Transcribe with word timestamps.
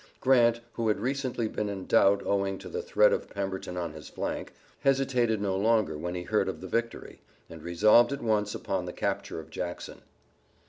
Grant, 0.19 0.61
who 0.73 0.87
had 0.87 0.99
recently 0.99 1.47
been 1.47 1.69
in 1.69 1.85
doubt 1.85 2.23
owing 2.25 2.57
to 2.57 2.69
the 2.69 2.81
threat 2.81 3.13
of 3.13 3.29
Pemberton 3.29 3.77
on 3.77 3.93
his 3.93 4.09
flank, 4.09 4.51
hesitated 4.79 5.39
no 5.39 5.55
longer 5.55 5.95
when 5.95 6.15
he 6.15 6.23
heard 6.23 6.49
of 6.49 6.59
the 6.59 6.67
victory, 6.67 7.21
and 7.51 7.61
resolved 7.61 8.11
at 8.11 8.19
once 8.23 8.55
upon 8.55 8.85
the 8.85 8.93
capture 8.93 9.39
of 9.39 9.51
Jackson. 9.51 10.01